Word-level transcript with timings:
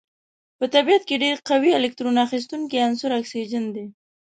په 0.57 0.65
طبیعت 0.75 1.03
کې 1.07 1.21
ډیر 1.23 1.35
قوي 1.49 1.71
الکترون 1.79 2.15
اخیستونکی 2.25 2.77
عنصر 2.87 3.11
اکسیجن 3.19 3.65
دی. 3.75 3.85